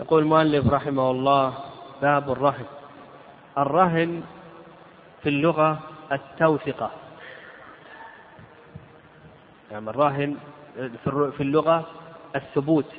[0.00, 1.54] يقول المؤلف رحمه الله
[2.02, 2.64] باب الرهن.
[3.58, 4.22] الرهن
[5.22, 5.78] في اللغة
[6.12, 6.90] التوثقة.
[9.70, 10.36] يعني الراهن
[11.06, 11.86] في اللغة
[12.36, 12.94] الثبوت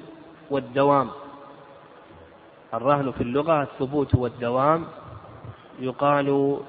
[0.49, 1.09] والدوام.
[2.73, 4.87] الرهن في اللغة الثبوت والدوام
[5.79, 6.59] يقال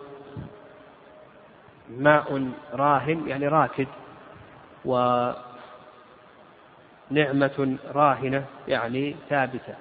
[1.91, 3.87] ماء راهن يعني راكد
[4.85, 5.45] ونعمة
[7.95, 9.75] راهنة يعني ثابتة.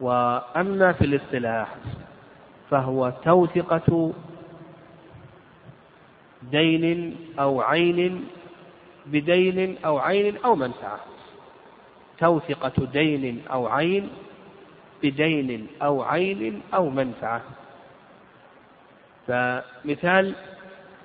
[0.00, 1.74] وأما في الاصطلاح
[2.70, 4.12] فهو توثقة
[6.42, 8.28] دين أو عين
[9.06, 11.00] بدين أو عين أو منفعة.
[12.18, 14.10] توثقة دين أو عين
[15.02, 17.42] بدين أو عين أو منفعة.
[19.26, 20.34] فمثال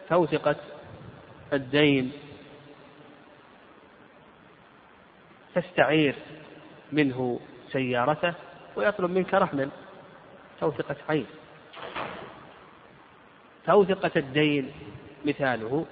[0.09, 0.55] توثقة
[1.53, 2.12] الدين
[5.55, 6.16] تستعير
[6.92, 7.39] منه
[7.72, 8.34] سيارته
[8.75, 9.70] ويطلب منك رهنا
[10.59, 11.25] توثقة عين.
[13.66, 14.72] توثقة الدين
[15.25, 15.86] مثاله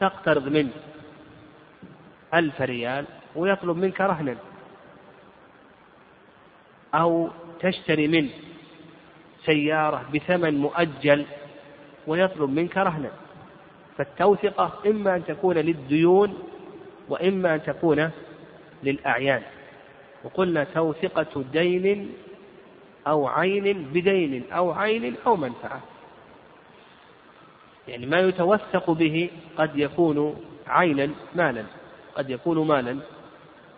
[0.00, 0.70] تقترض منه
[2.34, 3.04] ألف ريال
[3.36, 4.36] ويطلب منك رهنا
[6.94, 7.28] أو
[7.60, 8.30] تشتري منه
[9.44, 11.26] سيارة بثمن مؤجل
[12.06, 13.10] ويطلب منك رهنا
[13.98, 16.38] فالتوثقة إما أن تكون للديون
[17.08, 18.10] وإما أن تكون
[18.82, 19.42] للأعيان.
[20.24, 22.14] وقلنا توثقة دين
[23.06, 25.80] أو عين بدين أو عين أو منفعة.
[27.88, 31.64] يعني ما يتوثق به قد يكون عينا مالا
[32.14, 32.98] قد يكون مالا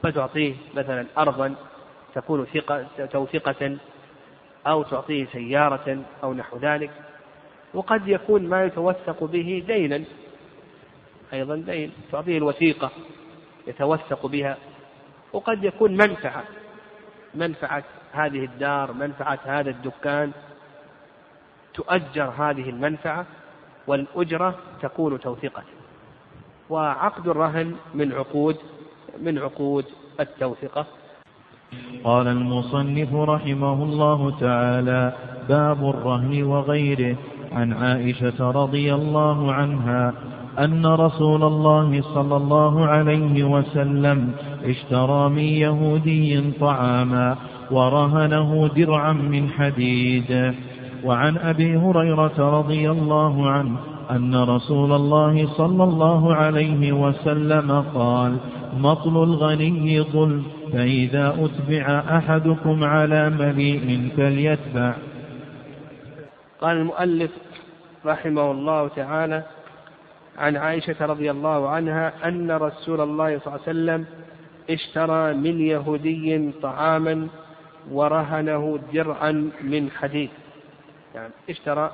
[0.03, 1.55] فتعطيه مثلا أرضا
[2.15, 3.77] تكون ثقة توثقة
[4.67, 6.91] أو تعطيه سيارة أو نحو ذلك.
[7.75, 10.05] وقد يكون ما يتوثق به دينا
[11.33, 12.91] أيضا دين تعطيه الوثيقة
[13.67, 14.59] يتوثق بها
[15.35, 16.45] وقد يكون منفعة.
[17.35, 20.33] منفعة هذه الدار منفعة هذا الدكان.
[21.75, 23.27] تؤجر هذه المنفعة
[23.87, 25.63] والأجرة تكون توثيقة
[26.71, 28.57] وعقد الرهن من عقود
[29.21, 29.85] من عقود
[30.21, 30.87] التوثقة
[32.05, 35.13] قال المصنف رحمه الله تعالى
[35.49, 37.17] باب الرهن وغيره.
[37.55, 40.13] عن عائشة رضي الله عنها
[40.59, 44.31] أن رسول الله صلى الله عليه وسلم
[44.65, 47.37] اشترى من يهودي طعاما
[47.71, 50.55] ورهنه درعا من حديد.
[51.05, 53.77] وعن أبي هريرة رضي الله عنه
[54.11, 58.37] أن رسول الله صلى الله عليه وسلم قال
[58.79, 60.43] مطل الغني ظلم
[60.73, 64.95] فإذا أتبع أحدكم على مليء فليتبع
[66.65, 67.31] قال المؤلف
[68.07, 69.43] رحمه الله تعالى
[70.39, 74.07] عن عائشة رضي الله عنها أن رسول الله صلى الله عليه وسلم
[74.71, 77.29] اشترى من يهودي طعاما
[77.91, 80.31] ورهنه درعا من حديد.
[81.15, 81.93] يعني اشترى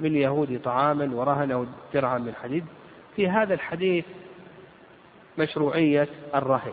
[0.00, 2.64] من يهودي طعاما ورهنه درعا من حديد.
[3.16, 4.04] في هذا الحديث
[5.38, 6.72] مشروعية الرهن.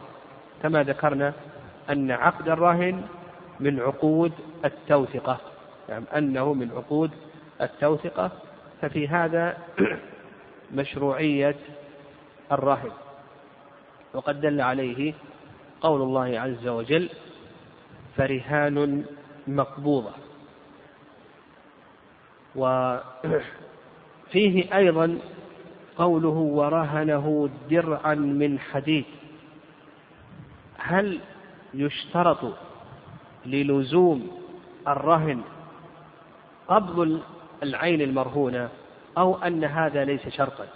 [0.64, 1.34] كما ذكرنا
[1.90, 3.02] أن عقد الرهن
[3.60, 4.32] من عقود
[4.66, 5.38] التوثقة.
[5.90, 7.12] يعني أنه من عقود
[7.62, 8.32] التوثقة
[8.82, 9.58] ففي هذا
[10.74, 11.56] مشروعية
[12.52, 12.92] الرهن
[14.14, 15.14] وقد دل عليه
[15.82, 17.10] قول الله عز وجل
[18.18, 19.06] فرهان
[19.48, 20.12] مقبوضة.
[22.56, 23.36] وفيه
[24.78, 25.20] أيضا
[25.98, 29.06] قوله ورهنه درعا من حديد.
[30.78, 31.20] هل
[31.74, 32.54] يشترط
[33.46, 34.42] للزوم
[34.88, 35.42] الرهن
[36.68, 37.22] قبض
[37.64, 38.70] العين المرهونة
[39.18, 40.68] أو أن هذا ليس شرطا.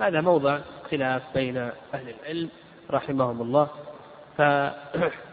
[0.00, 0.58] هذا موضع
[0.90, 1.56] خلاف بين
[1.94, 2.48] أهل العلم
[2.90, 3.68] رحمهم الله.
[4.38, 4.42] ف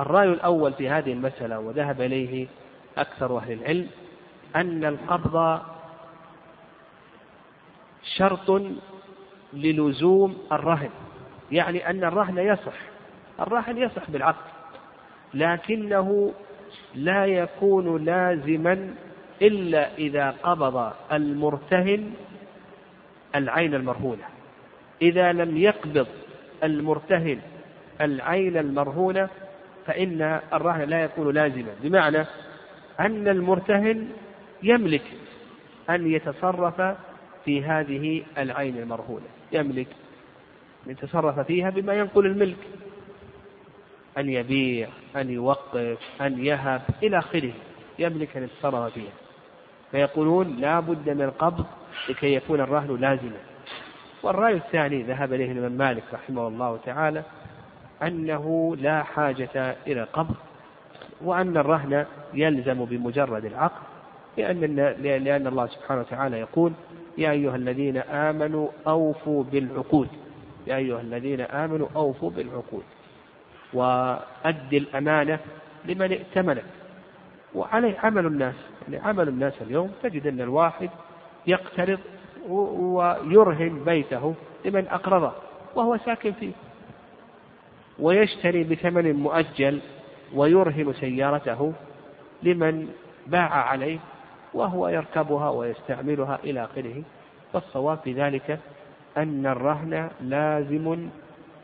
[0.00, 2.46] الرأي الأول في هذه المسألة وذهب إليه
[2.98, 3.90] أكثر أهل العلم
[4.56, 5.60] أن القبض
[8.16, 8.62] شرط
[9.52, 10.90] للزوم الرهن
[11.52, 12.74] يعني أن الرهن يصح
[13.40, 14.50] الرهن يصح بالعقد
[15.34, 16.32] لكنه
[16.94, 18.94] لا يكون لازما
[19.42, 22.12] إلا إذا قبض المرتهن
[23.34, 24.24] العين المرهونة.
[25.02, 26.06] إذا لم يقبض
[26.64, 27.40] المرتهن
[28.00, 29.28] العين المرهونة
[29.86, 31.74] فإن الرهن لا يكون لازما.
[31.82, 32.26] بمعنى
[33.00, 34.08] أن المرتهن
[34.62, 35.02] يملك
[35.90, 36.96] أن يتصرف
[37.44, 39.26] في هذه العين المرهونة.
[39.52, 39.86] يملك
[40.86, 42.56] أن يتصرف فيها بما ينقل الملك.
[44.18, 47.52] أن يبيع أن يوقف أن يهب إلى آخره
[47.98, 49.12] يملك أن يتصرف فيها
[49.90, 51.64] فيقولون لا بد من القبض
[52.08, 53.36] لكي يكون الرهن لازما.
[54.22, 57.22] والرأي الثاني ذهب إليه الإمام مالك رحمه الله تعالى
[58.02, 60.34] أنه لا حاجة إلى قبض
[61.24, 63.82] وأن الرهن يلزم بمجرد العقد
[64.38, 64.76] لأن
[65.24, 66.72] لأن الله سبحانه وتعالى يقول
[67.18, 70.08] يا أيها الذين آمنوا أوفوا بالعقود.
[70.66, 72.82] يا أيها الذين آمنوا أوفوا بالعقود.
[73.72, 75.38] وأد الأمانة
[75.84, 76.64] لمن ائتمنك
[77.54, 78.54] وعليه عمل الناس
[78.88, 80.90] يعني عمل الناس اليوم تجد أن الواحد
[81.46, 81.98] يقترض
[82.48, 84.34] ويرهن بيته
[84.64, 85.32] لمن أقرضه
[85.74, 86.52] وهو ساكن فيه.
[87.98, 89.80] ويشتري بثمن مؤجل
[90.34, 91.72] ويرهن سيارته
[92.42, 92.88] لمن
[93.26, 93.98] باع عليه
[94.54, 97.02] وهو يركبها ويستعملها إلى آخره.
[97.54, 98.58] والصواب في ذلك
[99.16, 101.08] أن الرهن لازم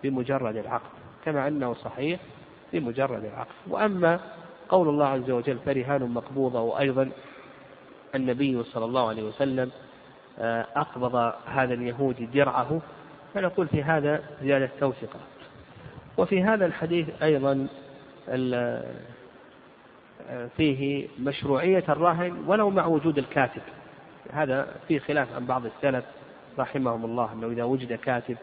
[0.02, 1.05] بمجرد العقد.
[1.26, 2.20] كما أنه صحيح
[2.72, 3.54] بمجرد العقد.
[3.68, 4.20] وأما
[4.68, 7.10] قول الله عز وجل فرهان مقبوضة وأيضا
[8.14, 9.70] النبي صلى الله عليه وسلم
[10.38, 12.80] آه، أقبض هذا اليهودي درعه
[13.34, 15.20] فنقول في هذا زيادة توثقة
[16.16, 17.66] وفي هذا الحديث أيضا
[20.56, 23.62] فيه مشروعية الرهن ولو مع وجود الكاتب.
[24.32, 26.04] هذا في خلاف عن بعض السلف
[26.58, 28.36] رحمهم الله أنه إذا وجد كاتب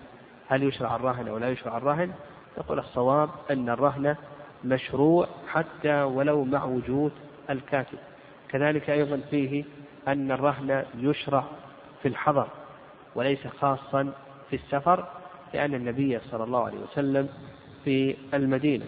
[0.47, 2.13] هل يشرع الرهن أو لا يشرع الرهن؟
[2.57, 4.15] يقول الصواب أن الرهن
[4.63, 7.11] مشروع حتى ولو مع وجود
[7.50, 7.97] الكاتب.
[8.50, 9.63] كذلك أيضا فيه
[10.07, 11.44] أن الرهن يشرع
[12.01, 12.47] في الحضر
[13.15, 14.13] وليس خاصا
[14.50, 15.05] في السفر
[15.53, 17.29] لأن النبي صلى الله عليه وسلم
[17.83, 18.85] في المدينة.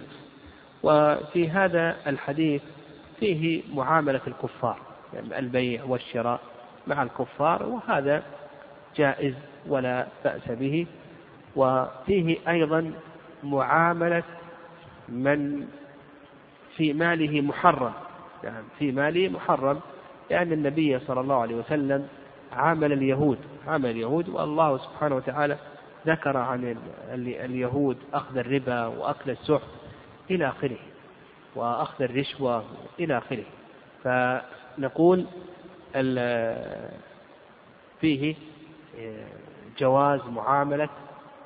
[0.83, 2.62] وفي هذا الحديث
[3.19, 4.77] فيه معاملة الكفار
[5.13, 6.39] يعني البيع والشراء
[6.88, 8.23] مع الكفار وهذا
[8.95, 9.33] جائز
[9.67, 10.88] ولا بأس به.
[11.56, 12.94] وفيه أيضا
[13.45, 14.24] معاملة
[15.09, 15.68] من
[16.77, 17.94] في ماله محرم.
[18.44, 19.80] يعني في ماله محرم.
[20.30, 22.07] لأن النبي صلى الله عليه وسلم
[22.53, 23.38] عامل اليهود
[23.68, 25.57] عامل اليهود والله سبحانه وتعالى
[26.07, 26.77] ذكر عن
[27.13, 29.68] اليهود أخذ الربا وأكل السحت
[30.31, 30.77] إلى آخره
[31.56, 32.63] وأخذ الرشوة
[33.00, 33.44] إلى آخره.
[34.03, 35.25] فنقول
[38.01, 38.36] فيه
[39.77, 40.89] جواز معاملة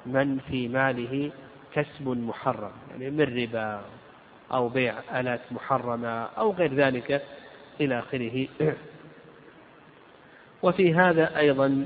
[0.05, 1.31] من في ماله
[1.73, 3.81] كسب محرم يعني من ربا
[4.51, 7.23] أو بيع آلات محرمة أو غير ذلك
[7.81, 8.47] إلى آخره.
[10.63, 11.85] وفي هذا أيضا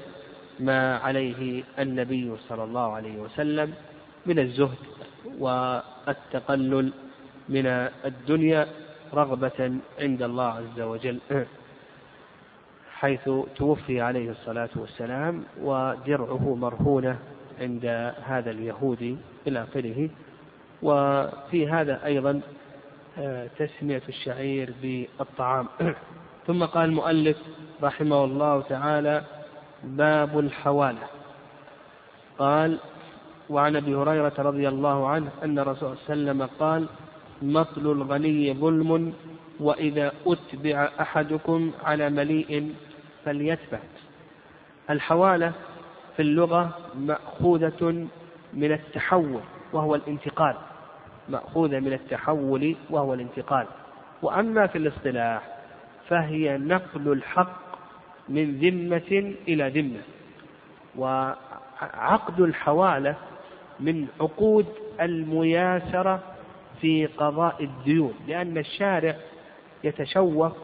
[0.60, 3.74] ما عليه النبي صلى الله عليه وسلم
[4.26, 4.78] من الزهد
[5.40, 6.94] والتقلل
[7.50, 7.68] من
[8.06, 8.68] الدنيا
[9.14, 11.20] رغبة عند الله عز وجل
[13.00, 17.20] حيث توفي عليه الصلاة والسلام ودرعه مرهونة
[17.60, 19.18] عند هذا اليهودي
[19.48, 20.10] إلى آخره.
[20.82, 22.42] وفي هذا أيضا
[23.18, 25.68] آه، تسمية الشعير بالطعام.
[26.48, 27.38] ثم قال المؤلف
[27.84, 29.24] رحمه الله تعالى
[29.84, 31.08] باب الحوالة.
[32.40, 32.80] قال
[33.50, 36.88] وعن أبي هريرة رضي الله عنه أن الرسول صلى الله عليه وسلم قال
[37.42, 39.14] مطل الغني ظلم
[39.60, 42.74] وإذا أتبع أحدكم على مليء
[43.26, 43.80] فليتبع.
[44.90, 45.54] الحوالة
[46.16, 48.08] في اللغة مأخوذة
[48.54, 49.42] من التحول
[49.74, 50.56] وهو الانتقال.
[51.30, 53.66] مأخوذة من التحول وهو الانتقال.
[54.22, 55.48] وأما في الاصطلاح
[56.10, 57.62] فهي نقل الحق
[58.30, 60.02] من ذمة إلى ذمة
[60.96, 63.16] وعقد الحوالة
[63.80, 64.66] من عقود
[65.02, 66.20] المياسرة
[66.82, 69.16] في قضاء الديون لأن الشارع
[69.84, 70.58] يتشوق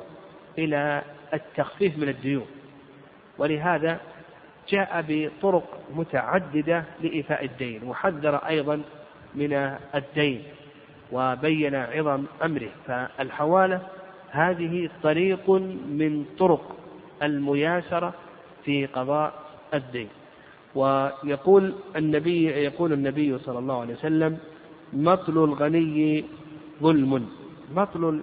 [0.57, 1.01] إلى
[1.33, 2.45] التخفيف من الديون.
[3.37, 3.99] ولهذا
[4.69, 8.81] جاء بطرق متعددة لإيفاء الدين وحذر أيضا
[9.35, 9.53] من
[9.95, 10.43] الدين
[11.11, 12.69] وبين عظم أمره.
[12.87, 13.81] فالحوالة
[14.31, 15.49] هذه طريق
[15.89, 16.75] من طرق
[17.23, 18.13] المياسرة
[18.65, 19.33] في قضاء
[19.73, 20.07] الدين.
[20.75, 24.37] ويقول النبي يقول النبي صلى الله عليه وسلم
[24.93, 26.25] مطل الغني
[26.81, 27.29] ظلم.
[27.75, 28.21] مطل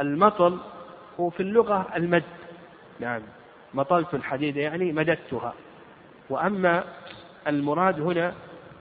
[0.00, 0.58] المطل
[1.20, 2.22] هو في اللغة المد.
[3.00, 3.22] نعم.
[3.74, 5.54] مطلت الحديد يعني مددتها.
[6.30, 6.84] وأما
[7.46, 8.34] المراد هنا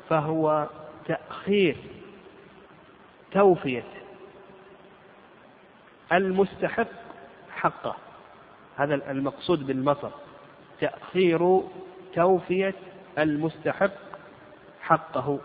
[0.09, 0.67] فهو
[1.05, 1.77] تأخير
[3.31, 3.83] توفية
[6.13, 6.87] المستحق
[7.51, 7.95] حقه.
[8.77, 10.11] هذا المقصود بالمطر
[10.79, 11.61] تأخير
[12.15, 12.75] توفية
[13.19, 13.91] المستحق
[14.81, 15.39] حقه.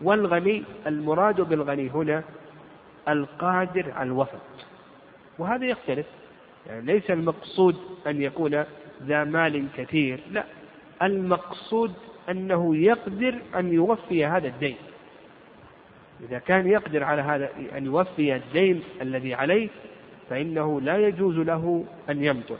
[0.00, 2.22] والغني المراد بالغني هنا
[3.08, 4.40] القادر على الوفاء
[5.38, 6.06] وهذا يختلف.
[6.68, 8.64] يعني ليس المقصود أن يكون
[9.02, 10.44] ذا مال كثير لا.
[11.02, 11.92] المقصود
[12.30, 14.76] أنه يقدر أن يوفي هذا الدين.
[16.28, 19.68] إذا كان يقدر على هذا أن يوفي الدين الذي عليه
[20.30, 22.56] فإنه لا يجوز له أن يمطر.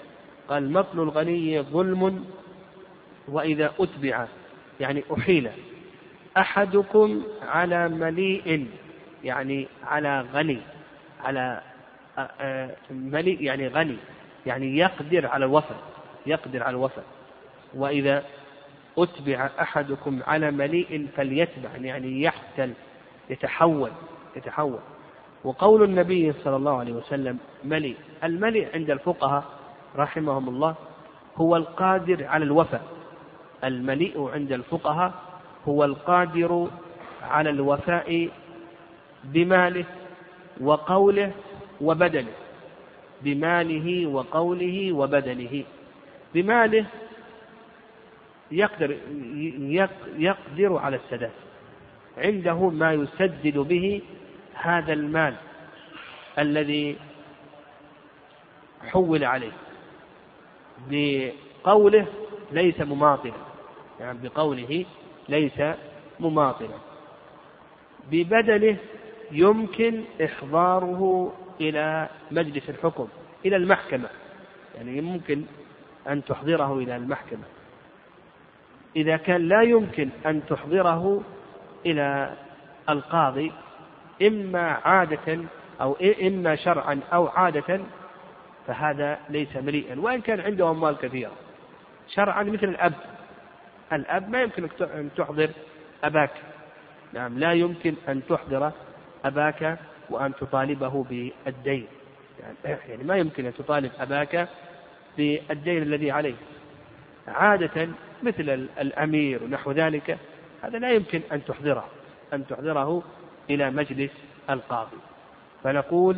[0.49, 2.25] قال مطل الغني ظلم
[3.29, 4.27] وإذا أتبع
[4.81, 5.51] يعني أحيل.
[6.37, 8.67] أحدكم على مليء
[9.25, 10.59] يعني على غني
[11.25, 11.61] على
[12.91, 13.97] مليء يعني غني
[14.47, 15.79] يعني يقدر على الوفاء
[16.27, 17.05] يقدر على الوفاء
[17.75, 18.25] وإذا
[18.99, 22.73] أتبع أحدكم على مليء فليتبع يعني يحتل
[23.31, 23.91] يتحول
[24.37, 24.79] يتحول.
[25.45, 29.45] وقول النبي صلى الله عليه وسلم مليء المليء عند الفقهاء
[29.97, 30.75] رحمهم الله
[31.37, 32.83] هو القادر على الوفاء
[33.65, 35.13] المليء عند الفقهاء
[35.69, 36.69] هو القادر
[37.23, 38.29] على الوفاء
[39.25, 39.85] بماله
[40.61, 41.33] وقوله
[41.81, 42.33] وبدنه
[43.23, 45.65] بماله وقوله وبدنه.
[46.35, 46.87] بماله
[48.51, 48.97] يقدر
[50.19, 51.31] يقدر على السداد.
[52.19, 54.03] عنده ما يسدد به
[54.55, 55.35] هذا المال
[56.39, 56.97] الذي
[58.89, 59.53] حول عليه.
[60.91, 62.07] بقوله
[62.53, 63.33] ليس مماطلا.
[64.01, 64.85] يعني بقوله
[65.29, 65.63] ليس
[66.21, 66.79] مماطلا.
[68.11, 68.77] ببدنه
[69.33, 73.09] يمكن إحضاره إلى مجلس الحكم
[73.45, 74.09] إلى المحكمة.
[74.75, 75.43] يعني يمكن
[76.09, 77.45] أن تحضره إلى المحكمة.
[78.97, 81.23] إذا كان لا يمكن أن تحضره
[81.87, 82.35] إلى
[82.89, 83.53] القاضي
[84.23, 85.39] إما عادة
[85.81, 87.81] أو إما شرعا أو عادة
[88.67, 90.01] فهذا ليس مليئا.
[90.01, 91.33] وإن كان عنده أموال كثيرة.
[92.09, 92.95] شرعا مثل الأب.
[93.93, 95.51] الأب ما يمكن أن تحضر
[96.05, 96.31] أباك.
[97.13, 98.73] نعم لا يمكن أن تحضر
[99.27, 99.79] أباك
[100.11, 101.87] وأن تطالبه بالدين.
[102.65, 104.49] يعني ما يمكن أن تطالب أباك
[105.19, 106.35] بالدين الذي عليه
[107.29, 107.89] عادة
[108.23, 110.19] مثل الأمير ونحو ذلك
[110.63, 111.85] هذا لا يمكن أن تحضره
[112.33, 113.03] أن تحضره
[113.51, 114.11] إلى مجلس
[114.51, 114.97] القاضي.
[115.65, 116.17] فنقول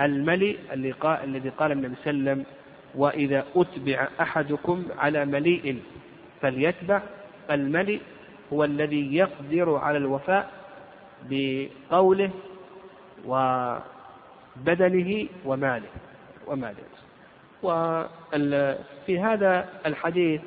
[0.00, 2.44] الملي الذي قال النبي صلى الله عليه وسلم
[2.94, 5.82] وإذا أتبع أحدكم على مليء
[6.42, 7.02] فليتبع.
[7.50, 8.00] الملي
[8.52, 10.50] هو الذي يقدر على الوفاء
[11.28, 12.30] بقوله
[13.26, 13.90] وبدنه
[15.44, 15.88] وماله
[16.46, 16.82] وماله.
[17.62, 20.40] وفي هذا الحديث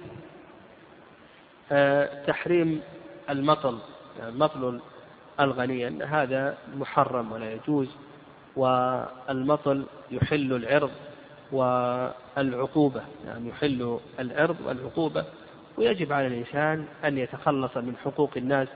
[1.71, 2.81] آه، تحريم
[3.29, 3.77] المطل
[4.19, 4.79] يعني مطل
[5.39, 7.87] الغني هذا محرم ولا يجوز
[8.55, 10.91] والمطل يحل العرض
[11.51, 15.25] والعقوبة يعني يحل العرض والعقوبة
[15.77, 18.67] ويجب على الإنسان أن يتخلص من حقوق الناس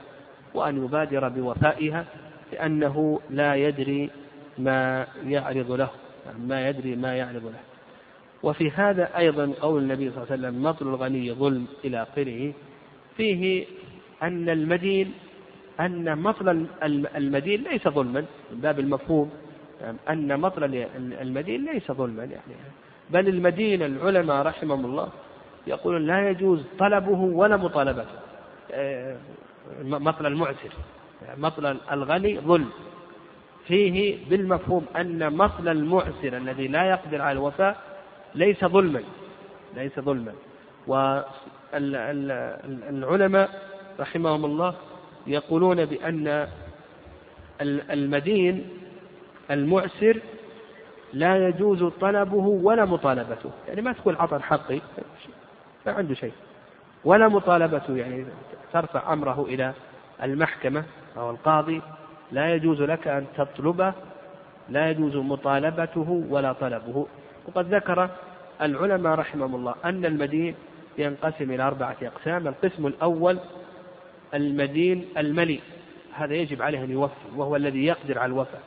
[0.54, 2.04] وأن يبادر بوفائها
[2.52, 4.10] لأنه لا يدري
[4.58, 5.90] ما يعرض له
[6.38, 7.60] ما يدري ما يعرض له.
[8.42, 12.52] وفي هذا أيضا قول النبي صلى الله عليه وسلم مطل الغني ظلم إلى آخره.
[13.16, 13.66] فيه
[14.22, 15.12] أن المدين
[15.80, 16.66] أن مطل
[17.16, 18.20] المدين ليس ظلما
[18.52, 19.30] من باب المفهوم.
[20.10, 22.54] أن مطل المدين ليس ظلما يعني.
[23.10, 25.08] بل المدين العلماء رحمهم الله
[25.66, 28.18] يقولون لا يجوز طلبه ولا مطالبته.
[28.72, 29.16] آه،
[29.82, 30.72] مطل المعسر
[31.36, 32.70] مطل الغني ظلم.
[33.66, 37.76] فيه بالمفهوم أن مطل المعسر الذي لا يقدر على الوفاء
[38.34, 39.02] ليس ظلما.
[39.76, 40.32] ليس ظلما.
[41.72, 43.48] والعلماء
[44.00, 44.74] رحمهم الله
[45.26, 46.48] يقولون بأن
[47.90, 48.68] المدين
[49.50, 50.20] المعسر
[51.12, 53.50] لا يجوز طلبه ولا مطالبته.
[53.68, 54.80] يعني ما تقول عطى حقي
[55.86, 56.32] ما عنده شيء.
[57.08, 58.26] ولا مطالبته يعني
[58.72, 59.72] ترفع أمره إلى
[60.22, 60.84] المحكمة
[61.16, 61.82] أو القاضي.
[62.32, 63.92] لا يجوز لك أن تطلبه
[64.68, 67.06] لا يجوز مطالبته ولا طلبه.
[67.46, 68.10] وقد ذكر
[68.62, 70.54] العلماء رحمهم الله أن المدين
[70.98, 72.48] ينقسم إلى أربعة أقسام.
[72.48, 73.38] القسم الأول
[74.34, 75.60] المدين الملي.
[76.14, 78.62] هذا يجب عليه أن يوفي وهو الذي يقدر على الوفاء.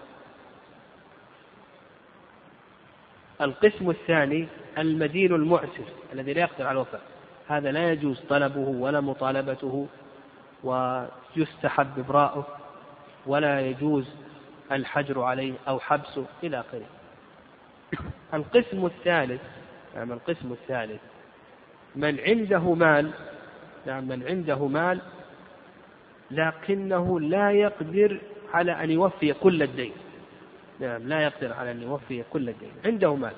[3.41, 7.10] القسم الثاني المدين المعسر الذي لا يقدر على الوفاء.
[7.47, 9.87] هذا لا يجوز طلبه ولا مطالبته
[10.63, 12.47] ويستحب إبراءه
[13.25, 14.05] ولا يجوز
[14.71, 16.85] الحجر عليه أو حبسه إلى آخره.
[18.33, 19.41] القسم الثالث
[19.95, 21.01] نعم القسم الثالث
[21.95, 23.11] من عنده مال
[23.85, 25.01] نعم من عنده مال
[26.31, 28.19] لكنه لا يقدر
[28.53, 29.93] على أن يوفي كل الدين.
[30.79, 33.33] نعم لا يقدر على أن يوفي كل الدين عنده مال.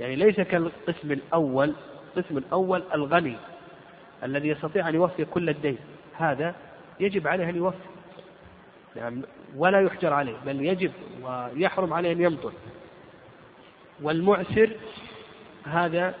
[0.00, 1.74] يعني ليس كالقسم الأول
[2.16, 3.36] القسم الأول الغني
[4.22, 5.78] الذي يستطيع أن يوفي كل الدين.
[6.16, 6.54] هذا
[7.00, 7.88] يجب عليه أن يوفي.
[8.96, 9.22] نعم
[9.56, 10.92] ولا يحجر عليه بل يجب
[11.22, 12.52] ويحرم عليه أن يمطل
[14.02, 14.70] والمعسر
[15.64, 16.14] هذا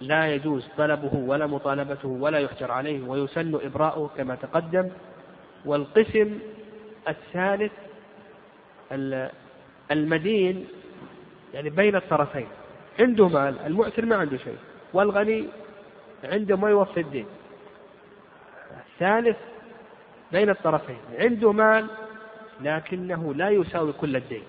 [0.00, 4.90] لا يجوز طلبه ولا مطالبته ولا يحجر عليه ويسن إبراؤه كما تقدم.
[5.64, 6.38] والقسم
[7.08, 7.72] الثالث
[9.90, 10.66] المدين
[11.54, 12.46] يعني بين الطرفين.
[13.00, 14.56] عنده مال المعسر ما عنده شيء
[14.92, 15.48] والغني
[16.24, 17.26] عنده ما يوفي الدين.
[18.92, 19.36] الثالث
[20.32, 21.86] بين الطرفين عنده مال
[22.60, 24.42] لكنه لا يساوي كل الدين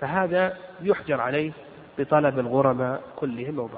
[0.00, 1.52] فهذا يحجر عليه
[1.98, 3.68] بطلب الغرماء كلهم أو